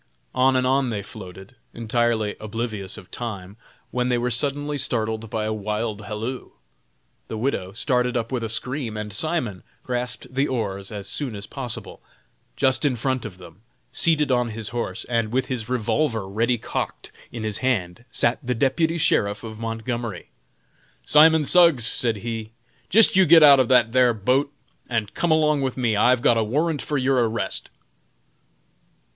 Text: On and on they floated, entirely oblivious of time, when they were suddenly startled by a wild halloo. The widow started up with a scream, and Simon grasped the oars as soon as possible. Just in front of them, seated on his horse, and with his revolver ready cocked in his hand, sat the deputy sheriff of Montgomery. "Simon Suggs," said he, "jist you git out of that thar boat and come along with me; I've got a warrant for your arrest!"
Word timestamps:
On 0.33 0.55
and 0.55 0.65
on 0.65 0.89
they 0.89 1.03
floated, 1.03 1.53
entirely 1.75 2.35
oblivious 2.39 2.97
of 2.97 3.11
time, 3.11 3.55
when 3.91 4.09
they 4.09 4.17
were 4.17 4.31
suddenly 4.31 4.79
startled 4.79 5.29
by 5.29 5.45
a 5.45 5.53
wild 5.53 6.01
halloo. 6.01 6.53
The 7.27 7.37
widow 7.37 7.71
started 7.73 8.17
up 8.17 8.31
with 8.31 8.43
a 8.43 8.49
scream, 8.49 8.97
and 8.97 9.13
Simon 9.13 9.61
grasped 9.83 10.33
the 10.33 10.47
oars 10.47 10.91
as 10.91 11.07
soon 11.07 11.35
as 11.35 11.45
possible. 11.45 12.01
Just 12.55 12.83
in 12.83 12.95
front 12.95 13.25
of 13.25 13.37
them, 13.37 13.61
seated 13.91 14.31
on 14.31 14.49
his 14.49 14.69
horse, 14.69 15.05
and 15.07 15.31
with 15.31 15.45
his 15.49 15.69
revolver 15.69 16.27
ready 16.27 16.57
cocked 16.57 17.11
in 17.31 17.43
his 17.43 17.59
hand, 17.59 18.03
sat 18.09 18.39
the 18.41 18.55
deputy 18.55 18.97
sheriff 18.97 19.43
of 19.43 19.59
Montgomery. 19.59 20.29
"Simon 21.05 21.45
Suggs," 21.45 21.85
said 21.85 22.15
he, 22.25 22.49
"jist 22.89 23.15
you 23.15 23.27
git 23.27 23.43
out 23.43 23.59
of 23.59 23.67
that 23.67 23.91
thar 23.93 24.15
boat 24.15 24.51
and 24.89 25.13
come 25.13 25.29
along 25.29 25.61
with 25.61 25.77
me; 25.77 25.95
I've 25.95 26.23
got 26.23 26.37
a 26.37 26.43
warrant 26.43 26.81
for 26.81 26.97
your 26.97 27.23
arrest!" 27.29 27.69